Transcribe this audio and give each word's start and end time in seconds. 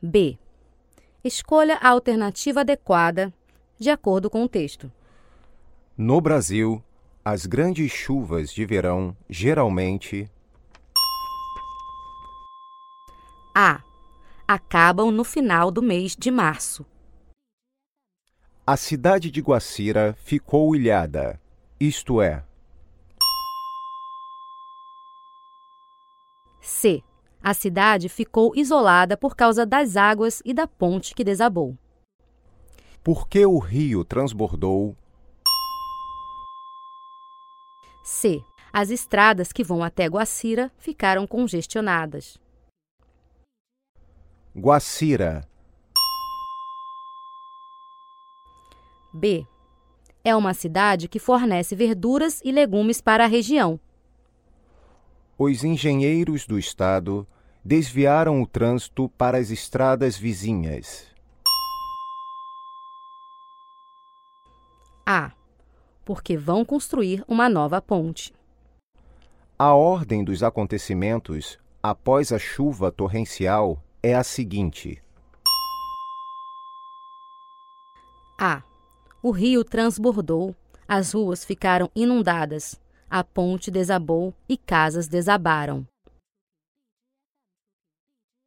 B. 0.00 0.38
Escolha 1.24 1.76
a 1.76 1.88
alternativa 1.88 2.60
adequada 2.60 3.32
de 3.78 3.90
acordo 3.90 4.30
com 4.30 4.42
o 4.44 4.48
texto. 4.48 4.90
No 5.96 6.20
Brasil, 6.20 6.82
as 7.24 7.46
grandes 7.46 7.90
chuvas 7.90 8.52
de 8.52 8.64
verão 8.64 9.16
geralmente 9.28 10.30
A. 13.54 13.82
Acabam 14.46 15.10
no 15.10 15.24
final 15.24 15.70
do 15.70 15.82
mês 15.82 16.16
de 16.16 16.30
março. 16.30 16.86
a 18.66 18.76
cidade 18.76 19.30
de 19.30 19.40
Guacira 19.40 20.14
ficou 20.22 20.76
ilhada, 20.76 21.40
isto 21.80 22.20
é, 22.20 22.44
C. 26.60 27.02
A 27.42 27.54
cidade 27.54 28.08
ficou 28.08 28.52
isolada 28.54 29.16
por 29.16 29.34
causa 29.36 29.64
das 29.64 29.96
águas 29.96 30.42
e 30.44 30.52
da 30.52 30.66
ponte 30.66 31.14
que 31.14 31.24
desabou. 31.24 31.76
porque 33.02 33.46
o 33.46 33.58
rio 33.58 34.04
transbordou, 34.04 34.94
C. 38.04 38.42
As 38.72 38.90
estradas 38.90 39.52
que 39.52 39.64
vão 39.64 39.82
até 39.82 40.06
Guacira 40.06 40.70
ficaram 40.78 41.26
congestionadas. 41.26 42.38
Guacira, 44.54 45.48
B. 49.12 49.46
É 50.24 50.34
uma 50.36 50.52
cidade 50.52 51.08
que 51.08 51.18
fornece 51.18 51.74
verduras 51.74 52.40
e 52.44 52.52
legumes 52.52 53.00
para 53.00 53.24
a 53.24 53.26
região. 53.26 53.80
Os 55.38 55.62
engenheiros 55.62 56.46
do 56.46 56.58
estado 56.58 57.24
desviaram 57.64 58.42
o 58.42 58.46
trânsito 58.46 59.08
para 59.10 59.38
as 59.38 59.50
estradas 59.50 60.16
vizinhas. 60.16 61.06
A. 65.06 65.30
Porque 66.04 66.36
vão 66.36 66.64
construir 66.64 67.24
uma 67.28 67.48
nova 67.48 67.80
ponte. 67.80 68.34
A 69.56 69.74
ordem 69.74 70.24
dos 70.24 70.42
acontecimentos 70.42 71.58
após 71.82 72.32
a 72.32 72.38
chuva 72.38 72.90
torrencial 72.90 73.82
é 74.02 74.14
a 74.14 74.24
seguinte: 74.24 75.00
A. 78.38 78.62
O 79.22 79.30
rio 79.30 79.64
transbordou, 79.64 80.54
as 80.86 81.12
ruas 81.12 81.44
ficaram 81.44 81.90
inundadas, 81.94 82.80
a 83.10 83.24
ponte 83.24 83.70
desabou 83.70 84.34
e 84.48 84.56
casas 84.56 85.08
desabaram. 85.08 85.86